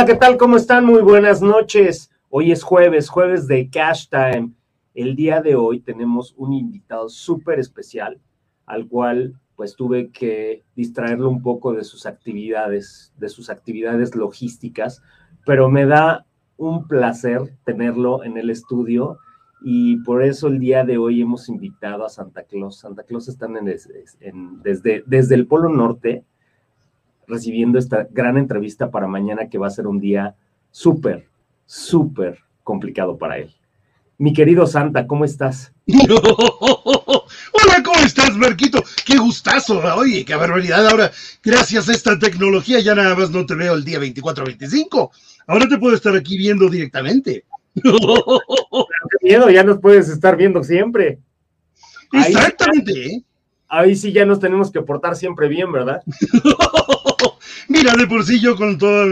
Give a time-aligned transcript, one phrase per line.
[0.00, 0.38] Hola, ¿qué tal?
[0.38, 0.86] ¿Cómo están?
[0.86, 2.10] Muy buenas noches.
[2.30, 4.52] Hoy es jueves, jueves de Cash Time.
[4.94, 8.18] El día de hoy tenemos un invitado súper especial
[8.64, 15.02] al cual pues tuve que distraerlo un poco de sus actividades, de sus actividades logísticas,
[15.44, 16.24] pero me da
[16.56, 19.18] un placer tenerlo en el estudio
[19.60, 22.78] y por eso el día de hoy hemos invitado a Santa Claus.
[22.78, 23.66] Santa Claus están en,
[24.62, 26.24] desde, desde el Polo Norte
[27.30, 30.34] recibiendo esta gran entrevista para mañana que va a ser un día
[30.70, 31.28] súper,
[31.64, 33.54] súper complicado para él.
[34.18, 35.72] Mi querido Santa, ¿cómo estás?
[35.86, 38.82] Hola, ¿cómo estás, Marquito?
[39.06, 40.86] Qué gustazo, oye, qué barbaridad.
[40.86, 41.10] Ahora,
[41.42, 45.10] gracias a esta tecnología, ya nada más no te veo el día 24-25.
[45.46, 47.44] Ahora te puedo estar aquí viendo directamente.
[47.74, 47.90] Qué
[49.22, 51.20] miedo, ya nos puedes estar viendo siempre.
[52.12, 53.24] Exactamente.
[53.70, 56.02] Ahí, sí ya nos tenemos que portar siempre bien, ¿verdad?
[57.68, 59.06] Mira, de por sí yo con toda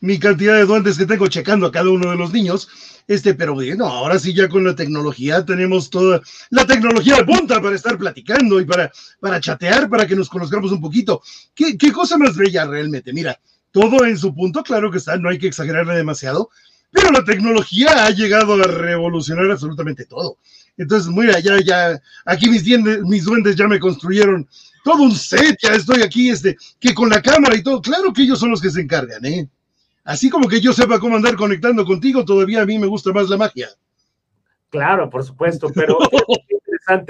[0.00, 2.70] mi, cantidad de duendes que tengo checando a cada uno de los niños,
[3.06, 7.60] este, pero bueno, ahora sí ya con la tecnología tenemos toda la tecnología de punta
[7.60, 8.90] para estar platicando y para,
[9.20, 11.20] para chatear, para que nos conozcamos un poquito.
[11.54, 13.12] ¿Qué, qué cosa más bella realmente?
[13.12, 13.38] Mira,
[13.72, 16.48] todo en su punto, claro que está, no hay que exagerarle demasiado,
[16.90, 20.38] pero la tecnología ha llegado a revolucionar absolutamente todo.
[20.82, 22.64] Entonces, mira, ya, ya, aquí mis,
[23.04, 24.48] mis duendes ya me construyeron
[24.82, 28.22] todo un set, ya estoy aquí, este, que con la cámara y todo, claro que
[28.22, 29.48] ellos son los que se encargan, ¿eh?
[30.04, 33.28] Así como que yo sepa cómo andar conectando contigo, todavía a mí me gusta más
[33.28, 33.68] la magia.
[34.70, 35.98] Claro, por supuesto, pero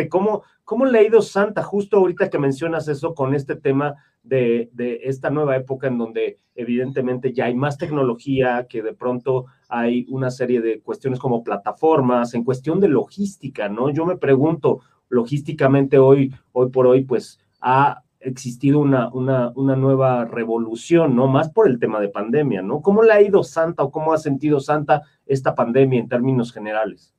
[0.09, 4.70] ¿cómo, ¿cómo le ha ido Santa justo ahorita que mencionas eso con este tema de,
[4.73, 10.06] de, esta nueva época en donde evidentemente ya hay más tecnología, que de pronto hay
[10.09, 13.91] una serie de cuestiones como plataformas, en cuestión de logística, ¿no?
[13.91, 20.25] Yo me pregunto, logísticamente hoy, hoy por hoy, pues ha existido una, una, una, nueva
[20.25, 21.27] revolución, ¿no?
[21.27, 22.80] Más por el tema de pandemia, ¿no?
[22.80, 27.14] ¿Cómo le ha ido Santa o cómo ha sentido Santa esta pandemia en términos generales?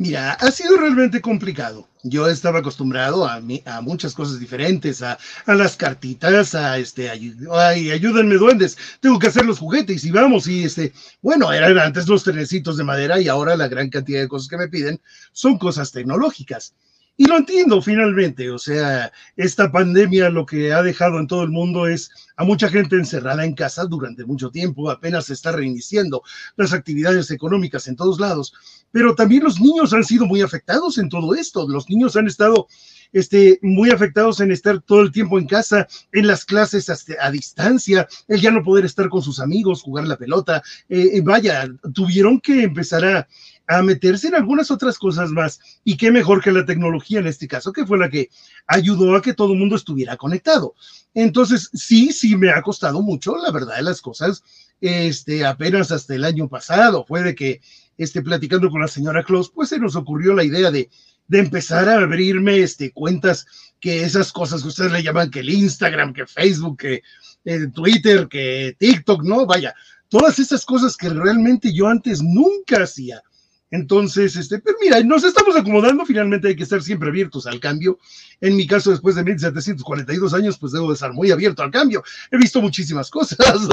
[0.00, 1.88] Mira, ha sido realmente complicado.
[2.04, 7.90] Yo estaba acostumbrado a, a muchas cosas diferentes, a, a, las cartitas, a este, ay,
[7.90, 12.22] ayúdenme duendes, tengo que hacer los juguetes y vamos, y este, bueno, eran antes los
[12.22, 15.00] trenecitos de madera y ahora la gran cantidad de cosas que me piden
[15.32, 16.74] son cosas tecnológicas.
[17.20, 21.50] Y lo entiendo finalmente, o sea, esta pandemia lo que ha dejado en todo el
[21.50, 26.22] mundo es a mucha gente encerrada en casa durante mucho tiempo, apenas se está reiniciando
[26.54, 28.54] las actividades económicas en todos lados,
[28.92, 32.68] pero también los niños han sido muy afectados en todo esto, los niños han estado
[33.12, 38.06] este, muy afectados en estar todo el tiempo en casa, en las clases a, distancia,
[38.28, 42.40] el ya no poder estar con sus amigos, jugar la pelota, eh, eh, vaya, tuvieron
[42.40, 43.28] que empezar a
[43.68, 45.60] a meterse en algunas otras cosas más.
[45.84, 48.30] Y qué mejor que la tecnología en este caso, que fue la que
[48.66, 50.74] ayudó a que todo el mundo estuviera conectado.
[51.14, 54.42] Entonces, sí, sí me ha costado mucho, la verdad de las cosas.
[54.80, 57.60] Este, apenas hasta el año pasado fue de que,
[57.98, 60.88] este, platicando con la señora Claus, pues se nos ocurrió la idea de,
[61.26, 63.46] de empezar a abrirme, este, cuentas
[63.80, 67.02] que esas cosas que ustedes le llaman que el Instagram, que Facebook, que
[67.44, 69.74] eh, Twitter, que TikTok, no, vaya,
[70.08, 73.22] todas esas cosas que realmente yo antes nunca hacía
[73.70, 77.98] entonces, este, pero mira, nos estamos acomodando, finalmente hay que estar siempre abiertos al cambio.
[78.40, 82.02] En mi caso, después de 1742 años, pues debo de estar muy abierto al cambio.
[82.30, 83.38] He visto muchísimas cosas.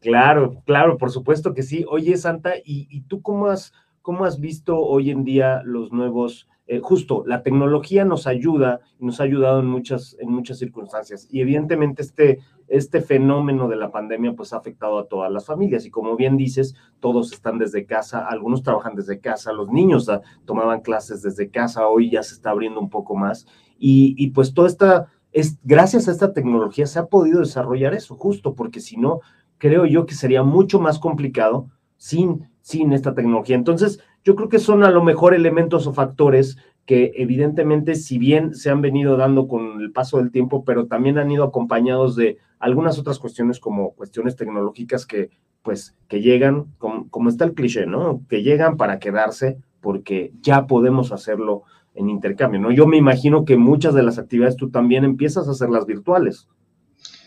[0.00, 1.84] Claro, claro, por supuesto que sí.
[1.88, 6.80] Oye, Santa, ¿y, tú cómo has, cómo has visto hoy en día los nuevos eh,
[6.80, 11.26] justo la tecnología nos ayuda nos ha ayudado en muchas, en muchas circunstancias.
[11.30, 15.86] Y evidentemente este, este fenómeno de la pandemia pues ha afectado a todas las familias.
[15.86, 20.10] Y como bien dices, todos están desde casa, algunos trabajan desde casa, los niños
[20.44, 23.46] tomaban clases desde casa, hoy ya se está abriendo un poco más.
[23.78, 28.54] Y, pues toda esta, es, gracias a esta tecnología se ha podido desarrollar eso, justo
[28.54, 29.20] porque si no,
[29.58, 33.56] creo yo que sería mucho más complicado sin, sin esta tecnología.
[33.56, 36.56] Entonces, yo creo que son a lo mejor elementos o factores
[36.86, 41.18] que evidentemente, si bien se han venido dando con el paso del tiempo, pero también
[41.18, 45.30] han ido acompañados de algunas otras cuestiones como cuestiones tecnológicas que,
[45.62, 48.22] pues, que llegan, como, como está el cliché, ¿no?
[48.28, 51.62] Que llegan para quedarse porque ya podemos hacerlo
[51.94, 52.70] en intercambio, ¿no?
[52.70, 56.48] Yo me imagino que muchas de las actividades tú también empiezas a hacerlas virtuales.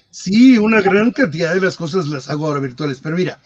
[0.10, 3.40] Sí, una gran cantidad de las cosas las hago ahora virtuales, pero mira,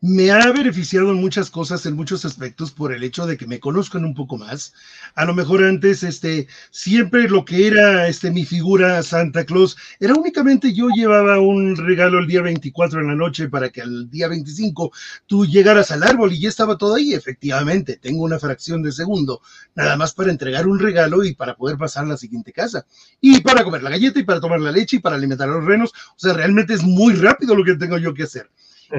[0.00, 3.58] me ha beneficiado en muchas cosas, en muchos aspectos, por el hecho de que me
[3.58, 4.72] conozcan un poco más.
[5.16, 10.14] A lo mejor antes, este, siempre lo que era este, mi figura Santa Claus, era
[10.14, 14.28] únicamente yo llevaba un regalo el día 24 en la noche para que al día
[14.28, 14.92] 25
[15.26, 17.12] tú llegaras al árbol y ya estaba todo ahí.
[17.12, 19.42] Efectivamente, tengo una fracción de segundo,
[19.74, 22.86] nada más para entregar un regalo y para poder pasar a la siguiente casa.
[23.20, 25.64] Y para comer la galleta y para tomar la leche y para alimentar a los
[25.64, 25.92] renos.
[26.10, 28.48] O sea, realmente es muy rápido lo que tengo yo que hacer.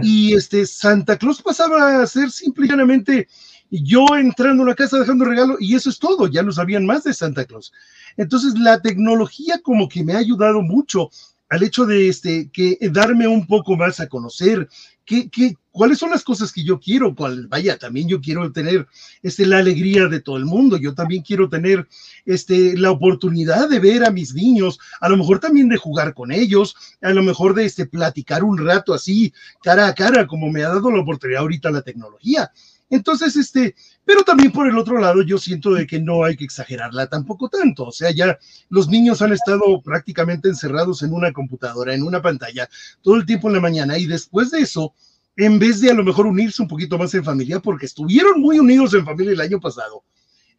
[0.02, 3.28] Y este Santa Claus pasaba a ser simplemente
[3.72, 7.04] yo entrando a una casa dejando regalo y eso es todo, ya lo sabían más
[7.04, 7.72] de Santa Claus.
[8.18, 11.10] Entonces la tecnología como que me ha ayudado mucho
[11.50, 14.70] al hecho de este, que darme un poco más a conocer,
[15.10, 18.88] qué, cuáles son las cosas que yo quiero, cuál, vaya, también yo quiero tener
[19.24, 21.88] este, la alegría de todo el mundo, yo también quiero tener
[22.26, 26.32] este, la oportunidad de ver a mis niños, a lo mejor también de jugar con
[26.32, 29.34] ellos, a lo mejor de este, platicar un rato así,
[29.64, 32.52] cara a cara, como me ha dado la oportunidad ahorita la tecnología.
[32.92, 33.76] Entonces, este,
[34.06, 37.48] pero también por el otro lado, yo siento de que no hay que exagerarla tampoco
[37.48, 37.86] tanto.
[37.86, 38.38] O sea, ya
[38.70, 42.68] los niños han estado prácticamente encerrados en una computadora, en una pantalla,
[43.02, 44.94] todo el tiempo en la mañana, y después de eso,
[45.36, 48.60] en vez de a lo mejor unirse un poquito más en familia, porque estuvieron muy
[48.60, 50.04] unidos en familia el año pasado,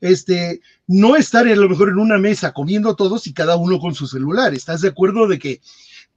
[0.01, 3.95] este, no estar a lo mejor en una mesa comiendo todos y cada uno con
[3.95, 4.55] su celular.
[4.55, 5.61] ¿Estás de acuerdo de que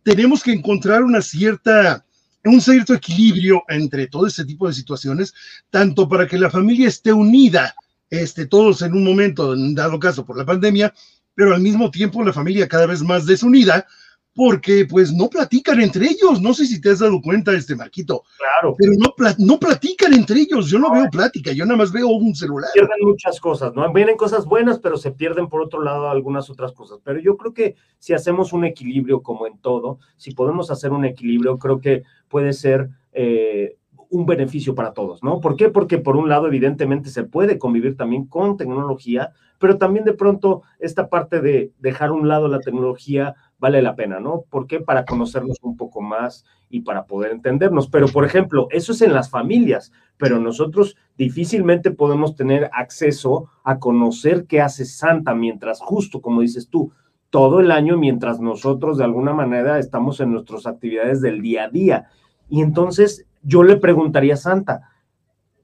[0.04, 2.06] tenemos que encontrar una cierta
[2.46, 5.34] un cierto equilibrio entre todo este tipo de situaciones,
[5.70, 7.76] tanto para que la familia esté unida,
[8.10, 10.94] este, todos en un momento, en dado caso por la pandemia,
[11.36, 13.88] pero al mismo tiempo la familia cada vez más desunida,
[14.36, 16.42] porque pues no platican entre ellos.
[16.42, 18.24] No sé si te has dado cuenta, este Marquito.
[18.38, 18.76] Claro.
[18.78, 20.70] Pero no, no platican entre ellos.
[20.70, 22.70] Yo no veo plática, yo nada más veo un celular.
[22.74, 23.92] Pierden muchas cosas, ¿no?
[23.94, 27.00] Vienen cosas buenas, pero se pierden por otro lado algunas otras cosas.
[27.04, 31.06] Pero yo creo que si hacemos un equilibrio como en todo, si podemos hacer un
[31.06, 33.78] equilibrio, creo que puede ser eh,
[34.14, 35.40] un beneficio para todos, ¿no?
[35.40, 35.70] ¿Por qué?
[35.70, 40.62] Porque por un lado, evidentemente, se puede convivir también con tecnología, pero también de pronto
[40.78, 44.44] esta parte de dejar un lado la tecnología vale la pena, ¿no?
[44.52, 44.80] ¿Por qué?
[44.82, 47.90] Para conocernos un poco más y para poder entendernos.
[47.90, 53.80] Pero, por ejemplo, eso es en las familias, pero nosotros difícilmente podemos tener acceso a
[53.80, 56.92] conocer qué hace Santa mientras, justo como dices tú,
[57.32, 61.70] todo el año mientras nosotros de alguna manera estamos en nuestras actividades del día a
[61.70, 62.06] día.
[62.48, 64.90] Y entonces yo le preguntaría a Santa,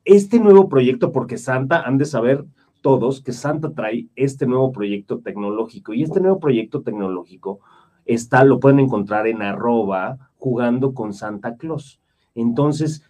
[0.06, 2.46] este nuevo proyecto, porque Santa han de saber
[2.82, 7.60] todos que Santa trae este nuevo proyecto tecnológico y este nuevo proyecto tecnológico
[8.06, 12.00] está, lo pueden encontrar en arroba jugando con Santa Claus.
[12.36, 13.04] Entonces,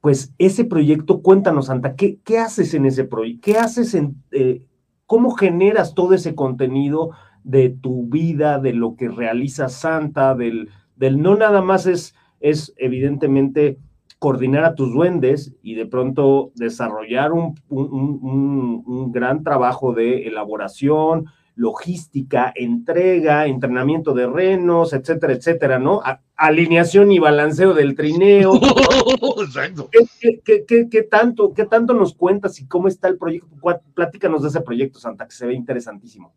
[0.00, 3.40] pues ese proyecto, cuéntanos, Santa, ¿qué, qué haces en ese proyecto?
[3.42, 4.66] ¿Qué haces en, eh,
[5.06, 7.10] cómo generas todo ese contenido
[7.42, 12.74] de tu vida, de lo que realiza Santa, del, del no nada más es, es
[12.76, 13.78] evidentemente
[14.24, 21.26] coordinar a tus duendes y de pronto desarrollar un, un, un gran trabajo de elaboración,
[21.56, 26.00] logística, entrega, entrenamiento de renos, etcétera, etcétera, ¿no?
[26.36, 28.54] alineación y balanceo del trineo.
[29.42, 29.90] Exacto.
[29.92, 33.48] ¿Qué, tanto, ¿Qué tanto nos cuentas y cómo está el proyecto?
[33.92, 36.32] Platícanos de ese proyecto, Santa, que se ve interesantísimo.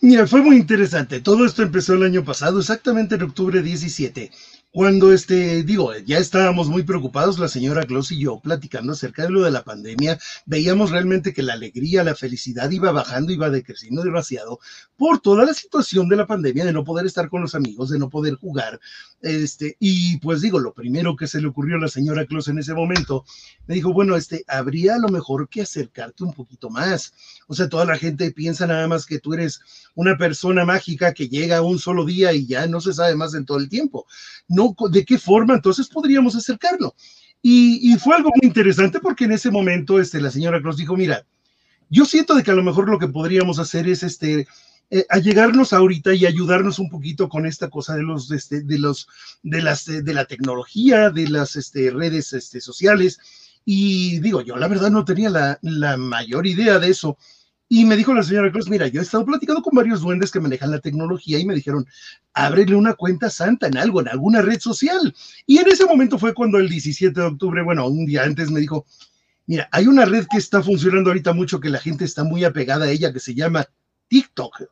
[0.00, 1.20] Mira, fue muy interesante.
[1.20, 4.30] Todo esto empezó el año pasado, exactamente en octubre 17.
[4.70, 9.30] Cuando, este, digo, ya estábamos muy preocupados, la señora Claus y yo, platicando acerca de
[9.30, 14.02] lo de la pandemia, veíamos realmente que la alegría, la felicidad iba bajando, iba decreciendo
[14.02, 14.60] demasiado
[14.98, 17.98] por toda la situación de la pandemia, de no poder estar con los amigos, de
[17.98, 18.78] no poder jugar.
[19.22, 22.58] Este, y pues digo, lo primero que se le ocurrió a la señora Claus en
[22.58, 23.24] ese momento,
[23.66, 27.14] me dijo, bueno, este, habría a lo mejor que acercarte un poquito más.
[27.46, 29.60] O sea, toda la gente piensa nada más que tú eres
[29.94, 33.46] una persona mágica que llega un solo día y ya no se sabe más en
[33.46, 34.06] todo el tiempo
[34.90, 36.94] ¿de qué forma entonces podríamos acercarlo?
[37.40, 41.24] Y, fue algo muy interesante porque en ese momento este, la señora Cross dijo, mira,
[41.88, 44.46] yo siento que a lo mejor lo que podríamos hacer es este,
[44.90, 49.08] eh, llegarnos ahorita y ayudarnos un poquito con esta cosa de los, este, de los,
[49.42, 53.18] de las, de la tecnología, de las este, redes este, sociales.
[53.64, 57.16] Y digo, yo la verdad no tenía la, la mayor idea de eso.
[57.70, 60.40] Y me dijo la señora Cruz, mira, yo he estado platicando con varios duendes que
[60.40, 61.86] manejan la tecnología y me dijeron,
[62.32, 65.14] ábrele una cuenta santa en algo, en alguna red social.
[65.46, 68.60] Y en ese momento fue cuando el 17 de octubre, bueno, un día antes me
[68.60, 68.86] dijo,
[69.46, 72.86] mira, hay una red que está funcionando ahorita mucho, que la gente está muy apegada
[72.86, 73.66] a ella, que se llama
[74.08, 74.62] TikTok.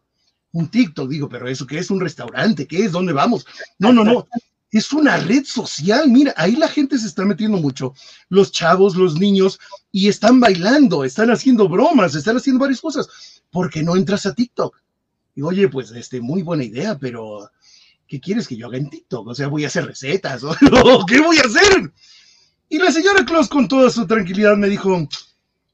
[0.53, 2.93] Un TikTok, digo, pero eso que es un restaurante, ¿qué es?
[2.93, 3.45] ¿Dónde vamos?
[3.79, 4.27] No, no, no
[4.71, 7.95] es una red social, mira, ahí la gente se está metiendo mucho,
[8.29, 9.59] los chavos, los niños,
[9.93, 14.77] y están bailando, están haciendo bromas, están haciendo varias cosas, porque no entras a TikTok.
[15.35, 17.51] Y oye, pues, este, muy buena idea, pero
[18.07, 19.29] ¿qué quieres que yo haga en TikTok?
[19.29, 21.93] O sea, voy a hacer recetas, o ¿qué voy a hacer?
[22.69, 25.09] Y la señora Claus con toda su tranquilidad me dijo,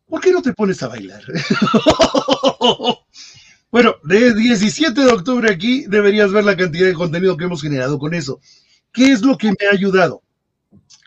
[0.06, 1.22] ¿por qué no te pones a bailar?
[3.70, 7.99] bueno, de 17 de octubre aquí deberías ver la cantidad de contenido que hemos generado
[7.99, 8.40] con eso.
[8.92, 10.22] ¿Qué es lo que me ha ayudado?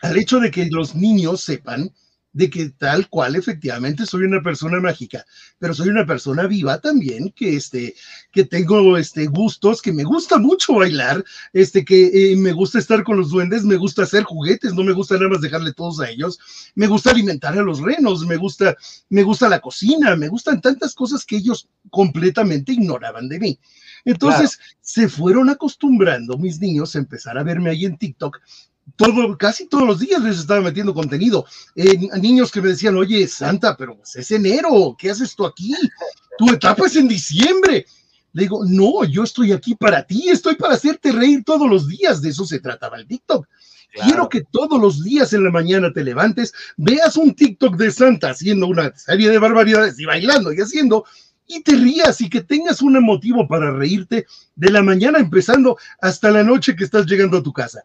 [0.02, 1.92] Al hecho de que los niños sepan
[2.36, 5.24] de que tal cual efectivamente soy una persona mágica,
[5.58, 7.94] pero soy una persona viva también, que, este,
[8.30, 11.24] que tengo este, gustos, que me gusta mucho bailar,
[11.54, 14.92] este, que eh, me gusta estar con los duendes, me gusta hacer juguetes, no me
[14.92, 16.38] gusta nada más dejarle todos a ellos,
[16.74, 18.76] me gusta alimentar a los renos, me gusta,
[19.08, 23.58] me gusta la cocina, me gustan tantas cosas que ellos completamente ignoraban de mí.
[24.04, 28.38] Entonces se fueron acostumbrando mis niños a empezar a verme ahí en TikTok
[28.94, 31.44] todo, casi todos los días les estaba metiendo contenido.
[31.74, 35.74] Eh, niños que me decían, oye, Santa, pero pues, es enero, ¿qué haces tú aquí?
[36.38, 37.86] Tu etapa es en diciembre.
[38.32, 42.22] Le digo, no, yo estoy aquí para ti, estoy para hacerte reír todos los días.
[42.22, 43.46] De eso se trataba el TikTok.
[44.04, 48.30] Quiero que todos los días en la mañana te levantes, veas un TikTok de Santa
[48.30, 51.06] haciendo una serie de barbaridades y bailando y haciendo,
[51.46, 56.30] y te rías y que tengas un motivo para reírte de la mañana empezando hasta
[56.30, 57.82] la noche que estás llegando a tu casa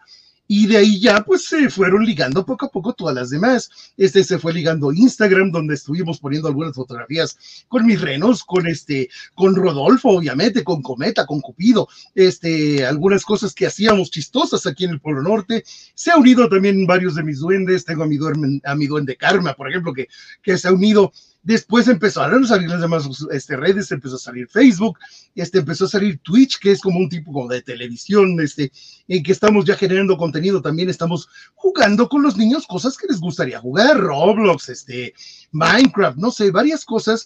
[0.53, 3.70] y de ahí ya pues se fueron ligando poco a poco todas las demás.
[3.96, 9.10] Este se fue ligando Instagram, donde estuvimos poniendo algunas fotografías con mis renos, con este,
[9.34, 14.89] con Rodolfo, obviamente, con Cometa, con Cupido, este, algunas cosas que hacíamos chistosas aquí en
[14.89, 15.63] el Polo Norte.
[15.96, 19.93] Se ha unido también varios de mis duendes, tengo a mi, duende, Karma, por ejemplo,
[19.93, 20.10] que,
[20.43, 21.13] que se ha unido
[21.44, 25.00] Después empezaron a salir las demás este, redes, empezó a salir Facebook,
[25.34, 28.72] este, empezó a salir Twitch, que es como un tipo de televisión, este,
[29.08, 33.20] en que estamos ya generando contenido, también estamos jugando con los niños cosas que les
[33.20, 35.16] gustaría jugar, Roblox, este,
[35.52, 37.26] Minecraft, no sé, varias cosas.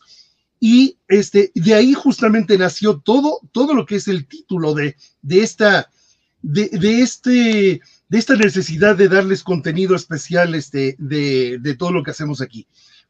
[0.61, 5.41] Y este, de ahí justamente nació todo, todo lo que es el título de, de
[5.41, 5.89] esta,
[6.41, 12.01] de, de este, de esta necesidad de darles contenido especial este, de, de todo lo
[12.01, 12.65] que hacemos aquí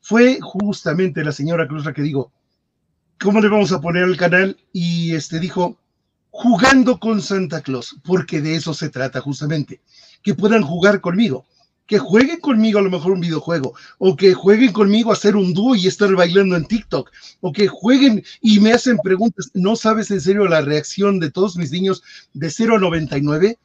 [0.07, 2.31] fue justamente la señora Cruz la que digo,
[3.19, 4.55] ¿cómo le vamos a poner al canal?
[4.71, 5.79] Y este dijo,
[6.29, 9.81] jugando con Santa Claus, porque de eso se trata justamente,
[10.21, 11.47] que puedan jugar conmigo,
[11.87, 15.55] que jueguen conmigo a lo mejor un videojuego, o que jueguen conmigo a hacer un
[15.55, 19.49] dúo y estar bailando en TikTok, o que jueguen y me hacen preguntas.
[19.55, 23.57] ¿No sabes en serio la reacción de todos mis niños de 0 a 99?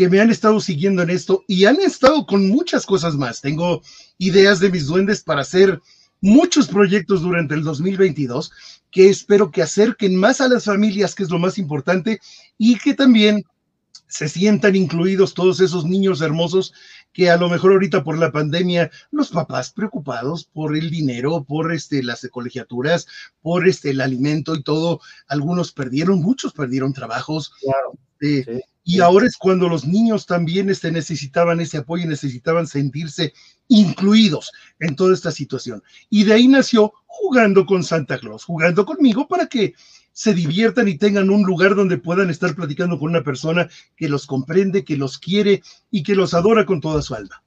[0.00, 3.42] Que me han estado siguiendo en esto y han estado con muchas cosas más.
[3.42, 3.82] Tengo
[4.16, 5.78] ideas de mis duendes para hacer
[6.22, 8.50] muchos proyectos durante el 2022
[8.90, 12.18] que espero que acerquen más a las familias, que es lo más importante,
[12.56, 13.44] y que también
[14.06, 16.72] se sientan incluidos todos esos niños hermosos
[17.12, 21.74] que a lo mejor ahorita por la pandemia, los papás preocupados por el dinero, por
[21.74, 23.06] este, las colegiaturas,
[23.42, 27.52] por este, el alimento y todo, algunos perdieron, muchos perdieron trabajos.
[27.60, 33.32] Claro, eh, y ahora es cuando los niños también este, necesitaban ese apoyo, necesitaban sentirse
[33.68, 35.80] incluidos en toda esta situación.
[36.08, 39.74] Y de ahí nació jugando con Santa Claus, jugando conmigo para que
[40.12, 44.26] se diviertan y tengan un lugar donde puedan estar platicando con una persona que los
[44.26, 47.44] comprende, que los quiere y que los adora con toda su alma.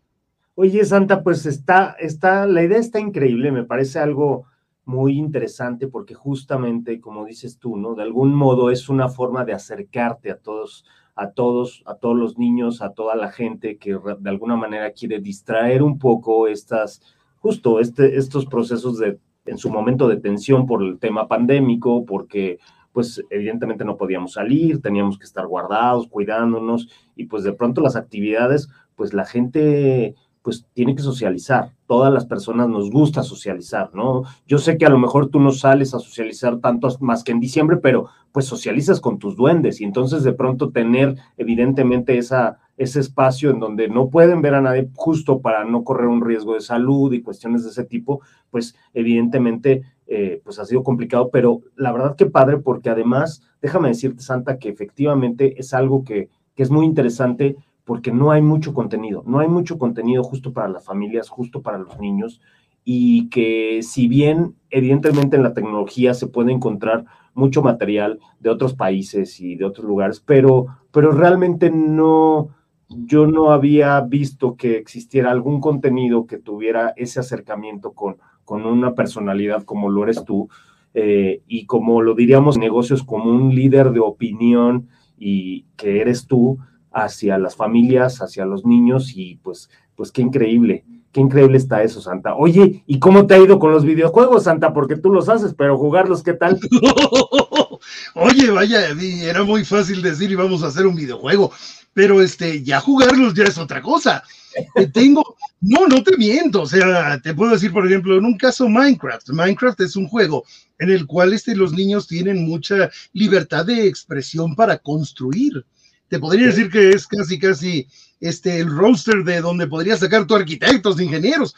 [0.55, 4.45] Oye, Santa, pues está, está, la idea está increíble, me parece algo
[4.85, 7.95] muy interesante porque justamente, como dices tú, ¿no?
[7.95, 12.37] De algún modo es una forma de acercarte a todos a todos, a todos los
[12.37, 17.01] niños, a toda la gente que de alguna manera quiere distraer un poco estas,
[17.37, 22.59] justo este, estos procesos de, en su momento de tensión por el tema pandémico, porque
[22.91, 27.95] pues evidentemente no podíamos salir, teníamos que estar guardados, cuidándonos, y pues de pronto las
[27.95, 31.71] actividades, pues la gente pues tiene que socializar.
[31.87, 34.23] Todas las personas nos gusta socializar, ¿no?
[34.45, 37.39] Yo sé que a lo mejor tú no sales a socializar tanto más que en
[37.39, 42.99] diciembre, pero pues socializas con tus duendes y entonces de pronto tener evidentemente esa, ese
[42.99, 46.61] espacio en donde no pueden ver a nadie justo para no correr un riesgo de
[46.61, 48.21] salud y cuestiones de ese tipo,
[48.51, 53.87] pues evidentemente eh, pues ha sido complicado, pero la verdad que padre porque además, déjame
[53.87, 58.73] decirte Santa que efectivamente es algo que, que es muy interesante porque no hay mucho
[58.73, 62.41] contenido, no hay mucho contenido justo para las familias, justo para los niños,
[62.85, 68.73] y que si bien evidentemente en la tecnología se puede encontrar mucho material de otros
[68.73, 72.49] países y de otros lugares, pero, pero realmente no,
[72.89, 78.93] yo no había visto que existiera algún contenido que tuviera ese acercamiento con, con una
[78.93, 80.49] personalidad como lo eres tú,
[80.93, 86.59] eh, y como lo diríamos negocios, como un líder de opinión y que eres tú,
[86.93, 92.01] hacia las familias, hacia los niños y pues, pues qué increíble, qué increíble está eso,
[92.01, 92.35] Santa.
[92.35, 94.73] Oye, ¿y cómo te ha ido con los videojuegos, Santa?
[94.73, 96.59] Porque tú los haces, pero jugarlos, ¿qué tal?
[98.15, 98.89] Oye, vaya,
[99.21, 101.51] era muy fácil decir y vamos a hacer un videojuego,
[101.93, 104.23] pero este, ya jugarlos ya es otra cosa.
[104.93, 108.69] Tengo, no, no te miento, o sea, te puedo decir, por ejemplo, en un caso
[108.69, 109.29] Minecraft.
[109.29, 110.43] Minecraft es un juego
[110.79, 115.65] en el cual este, los niños tienen mucha libertad de expresión para construir
[116.13, 117.87] te podría decir que es casi, casi
[118.19, 121.55] este, el roster de donde podría sacar tu arquitectos, ingenieros.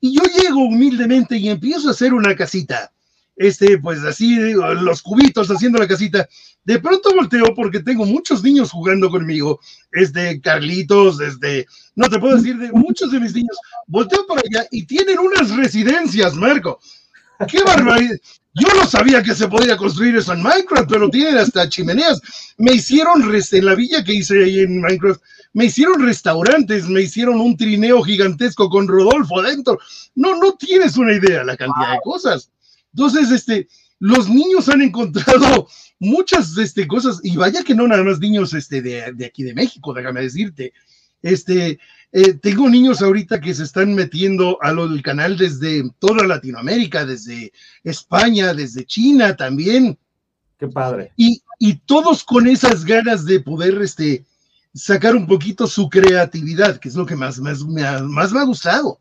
[0.00, 2.92] Y yo llego humildemente y empiezo a hacer una casita.
[3.34, 6.28] Este, pues así, los cubitos haciendo la casita.
[6.62, 9.58] De pronto volteo porque tengo muchos niños jugando conmigo.
[9.90, 13.56] Este, Carlitos, este, no te puedo decir de muchos de mis niños.
[13.88, 16.78] Volteo para allá y tienen unas residencias, Marco.
[17.48, 18.14] ¡Qué barbaridad!
[18.58, 22.20] Yo no sabía que se podía construir eso en Minecraft, pero tienen hasta chimeneas.
[22.56, 25.20] Me hicieron, en la villa que hice ahí en Minecraft,
[25.52, 29.78] me hicieron restaurantes, me hicieron un trineo gigantesco con Rodolfo adentro.
[30.14, 32.50] No, no tienes una idea la cantidad de cosas.
[32.94, 38.20] Entonces, este, los niños han encontrado muchas este, cosas, y vaya que no nada más
[38.20, 40.72] niños este, de, de aquí de México, déjame decirte.
[41.20, 41.78] Este,
[42.12, 47.04] eh, tengo niños ahorita que se están metiendo a lo del canal desde toda Latinoamérica,
[47.04, 47.52] desde
[47.84, 49.98] España, desde China también.
[50.58, 51.12] Qué padre.
[51.16, 54.24] Y, y todos con esas ganas de poder este,
[54.74, 58.40] sacar un poquito su creatividad, que es lo que más, más, me ha, más me
[58.40, 59.00] ha gustado.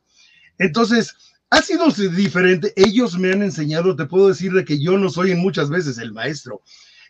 [0.58, 1.16] Entonces,
[1.50, 2.74] ha sido diferente.
[2.76, 5.98] Ellos me han enseñado, te puedo decir de que yo no soy en muchas veces
[5.98, 6.62] el maestro.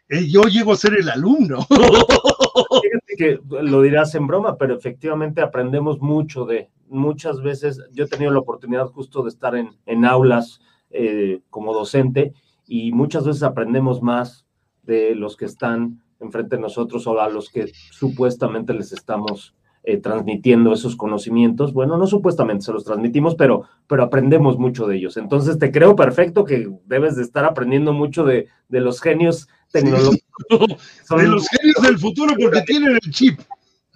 [0.10, 1.66] Eh, yo llego a ser el alumno.
[3.18, 7.82] que lo dirás en broma, pero efectivamente aprendemos mucho de muchas veces.
[7.92, 10.60] Yo he tenido la oportunidad justo de estar en, en aulas
[10.90, 12.34] eh, como docente
[12.68, 14.46] y muchas veces aprendemos más
[14.84, 19.56] de los que están enfrente de nosotros o a los que supuestamente les estamos
[19.88, 21.72] eh, transmitiendo esos conocimientos.
[21.72, 25.16] Bueno, no supuestamente se los transmitimos, pero, pero aprendemos mucho de ellos.
[25.18, 30.24] Entonces te creo perfecto que debes de estar aprendiendo mucho de, de los genios tecnológicos.
[30.50, 33.40] de los genios del futuro porque tienen el chip.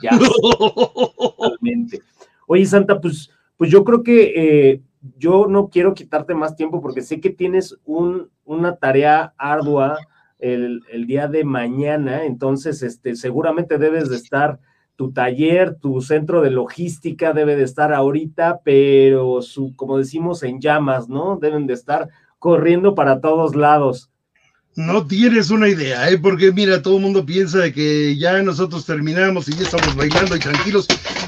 [0.02, 2.02] Ya, totalmente.
[2.46, 4.82] Oye, Santa, pues, pues yo creo que eh,
[5.18, 9.98] yo no quiero quitarte más tiempo porque sé que tienes un, una tarea ardua
[10.40, 14.60] el, el, día de mañana, entonces este, seguramente debes de estar
[15.00, 20.60] tu taller, tu centro de logística debe de estar ahorita, pero su, como decimos, en
[20.60, 21.40] llamas, ¿no?
[21.42, 24.10] Deben de estar corriendo para todos lados.
[24.76, 26.18] No tienes una idea, ¿eh?
[26.18, 30.36] porque mira, todo el mundo piensa de que ya nosotros terminamos y ya estamos bailando
[30.36, 30.86] y tranquilos.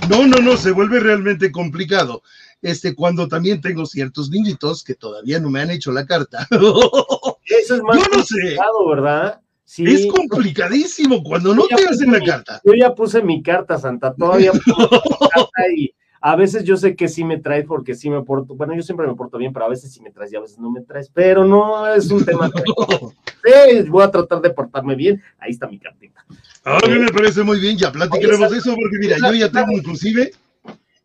[0.09, 2.23] No, no, no, se vuelve realmente complicado.
[2.61, 6.45] Este, cuando también tengo ciertos niñitos que todavía no me han hecho la carta.
[7.45, 8.57] Eso es más no sé.
[8.89, 9.39] ¿verdad?
[9.77, 12.61] Es complicadísimo cuando no te hacen la carta.
[12.65, 14.51] Yo ya puse mi carta, Santa, todavía
[15.77, 18.81] y a veces yo sé que sí me traes porque sí me porto, bueno, yo
[18.83, 20.81] siempre me porto bien, pero a veces sí me traes y a veces no me
[20.81, 22.51] traes, pero no es un tema.
[23.43, 26.23] sí, voy a tratar de portarme bien, ahí está mi cartita.
[26.63, 30.31] A mí me parece muy bien, ya platicaremos eso, porque mira, yo ya tengo inclusive,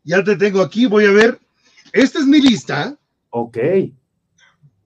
[0.05, 1.39] ya te tengo aquí, voy a ver,
[1.93, 2.97] esta es mi lista.
[3.31, 3.59] Ok.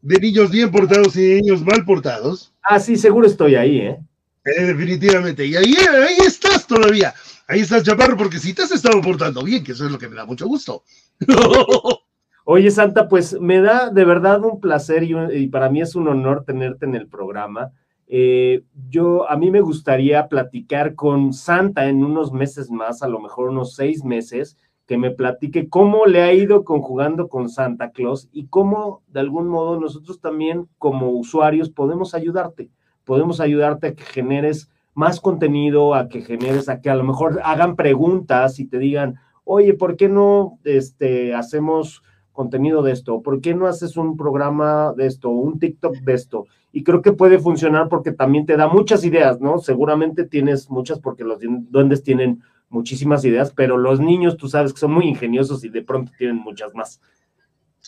[0.02, 2.54] De niños bien portados y niños mal portados.
[2.62, 3.98] Ah, sí, seguro estoy ahí, ¿eh?
[4.44, 5.46] eh definitivamente.
[5.46, 7.14] Y ahí, ahí estás todavía.
[7.46, 10.08] Ahí estás, Chaparro, porque si te has estado portando bien, que eso es lo que
[10.08, 10.84] me da mucho gusto.
[12.44, 16.44] Oye, Santa, pues me da de verdad un placer y, para mí es un honor
[16.44, 17.72] tenerte en el programa.
[18.06, 23.20] Eh, yo, a mí me gustaría platicar con Santa en unos meses más, a lo
[23.20, 24.56] mejor unos seis meses,
[24.90, 29.46] que me platique cómo le ha ido conjugando con Santa Claus y cómo de algún
[29.46, 32.70] modo nosotros también como usuarios podemos ayudarte,
[33.04, 37.40] podemos ayudarte a que generes más contenido, a que generes, a que a lo mejor
[37.44, 43.22] hagan preguntas y te digan, oye, ¿por qué no este, hacemos contenido de esto?
[43.22, 46.46] ¿Por qué no haces un programa de esto, un TikTok de esto?
[46.72, 49.60] Y creo que puede funcionar porque también te da muchas ideas, ¿no?
[49.60, 54.80] Seguramente tienes muchas porque los duendes tienen muchísimas ideas, pero los niños, tú sabes que
[54.80, 57.00] son muy ingeniosos y de pronto tienen muchas más.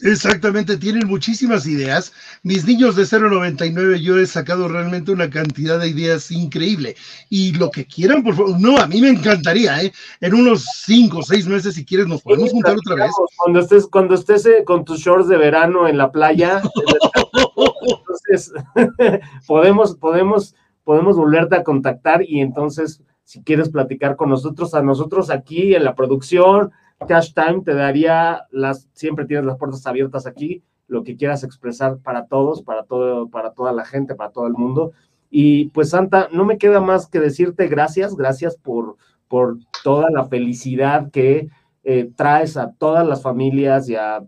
[0.01, 2.13] Exactamente, tienen muchísimas ideas.
[2.43, 6.97] Mis niños de 099, yo he sacado realmente una cantidad de ideas increíble.
[7.29, 9.93] Y lo que quieran, por favor, no, a mí me encantaría, ¿eh?
[10.21, 13.13] En unos cinco o seis meses, si quieres, nos podemos juntar otra vez.
[13.37, 16.63] Cuando estés, cuando estés eh, con tus shorts de verano en la playa,
[17.83, 18.53] entonces
[19.47, 25.31] podemos, podemos, podemos volverte a contactar y entonces si quieres platicar con nosotros, a nosotros
[25.31, 26.73] aquí en la producción,
[27.07, 31.99] Cash Time te daría las, siempre tienes las puertas abiertas aquí, lo que quieras expresar
[31.99, 34.93] para todos, para todo, para toda la gente, para todo el mundo.
[35.31, 38.97] Y pues Santa, no me queda más que decirte gracias, gracias por,
[39.29, 41.49] por toda la felicidad que
[41.85, 44.23] eh, traes a todas las familias y a,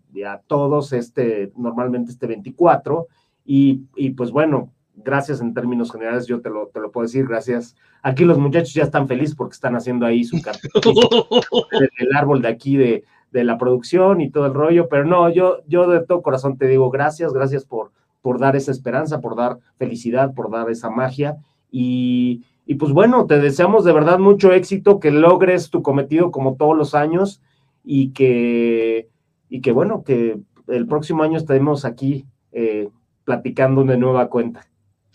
[0.47, 3.07] todos este, normalmente este 24.
[3.45, 7.27] Y, y pues bueno, gracias en términos generales, yo te lo, te lo puedo decir,
[7.27, 7.77] gracias.
[8.03, 10.71] Aquí los muchachos ya están felices porque están haciendo ahí su cartel,
[11.99, 15.59] el árbol de aquí de, de, la producción y todo el rollo, pero no, yo,
[15.67, 19.59] yo de todo corazón te digo gracias, gracias por, por dar esa esperanza, por dar
[19.79, 21.37] felicidad, por dar esa magia
[21.71, 26.55] y, y pues bueno, te deseamos de verdad mucho éxito, que logres tu cometido como
[26.55, 27.43] todos los años
[27.83, 29.09] y que
[29.49, 32.89] y que bueno, que el próximo año estaremos aquí eh,
[33.25, 34.67] platicando de nueva cuenta.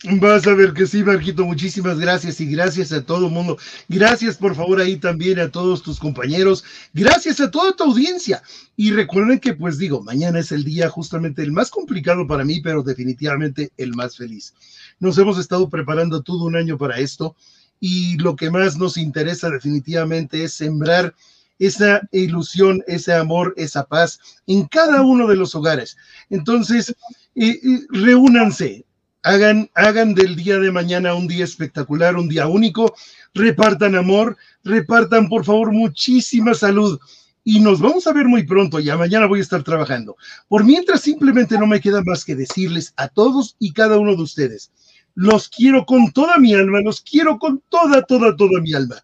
[0.02, 3.58] Vas a ver que sí, Marquito, muchísimas gracias y gracias a todo el mundo.
[3.86, 6.64] Gracias por favor ahí también a todos tus compañeros.
[6.94, 8.42] Gracias a toda tu audiencia.
[8.76, 12.62] Y recuerden que pues digo, mañana es el día justamente el más complicado para mí,
[12.62, 14.54] pero definitivamente el más feliz.
[15.00, 17.36] Nos hemos estado preparando todo un año para esto
[17.78, 21.14] y lo que más nos interesa definitivamente es sembrar
[21.58, 25.98] esa ilusión, ese amor, esa paz en cada uno de los hogares.
[26.30, 26.96] Entonces,
[27.34, 28.86] eh, eh, reúnanse,
[29.22, 32.94] hagan, del día de mañana un día espectacular, un día único,
[33.34, 36.98] repartan amor, repartan por favor muchísima salud.
[37.42, 40.16] Y nos vamos a ver muy pronto, ya mañana voy a estar trabajando.
[40.48, 44.22] Por mientras simplemente no me queda más que decirles a todos y cada uno de
[44.22, 44.70] ustedes,
[45.14, 48.96] los quiero con toda mi alma, los quiero con toda, toda, toda mi alma.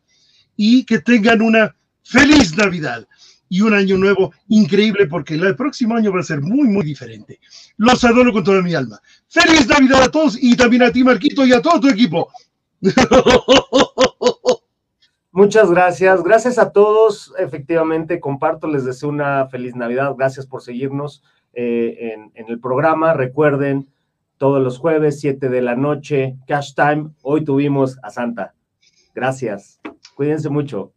[0.55, 3.07] Y que tengan una feliz Navidad
[3.49, 7.41] y un año nuevo increíble porque el próximo año va a ser muy, muy diferente.
[7.77, 9.01] Los adoro con toda mi alma.
[9.29, 12.31] Feliz Navidad a todos y también a ti, Marquito, y a todo tu equipo.
[15.33, 16.23] Muchas gracias.
[16.23, 17.35] Gracias a todos.
[17.39, 20.15] Efectivamente, comparto, les deseo una feliz Navidad.
[20.17, 23.13] Gracias por seguirnos eh, en, en el programa.
[23.13, 23.89] Recuerden,
[24.39, 27.11] todos los jueves, 7 de la noche, Cash Time.
[27.23, 28.55] Hoy tuvimos a Santa.
[29.15, 29.81] Gracias.
[30.15, 30.93] Cuídense mucho.